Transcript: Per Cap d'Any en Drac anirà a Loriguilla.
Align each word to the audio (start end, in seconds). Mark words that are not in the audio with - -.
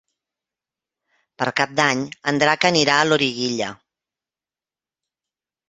Per 1.41 1.47
Cap 1.59 1.75
d'Any 1.81 2.01
en 2.33 2.41
Drac 2.45 2.67
anirà 2.71 2.97
a 3.01 3.05
Loriguilla. 3.11 3.71